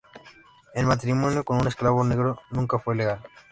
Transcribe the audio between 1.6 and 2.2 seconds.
esclavo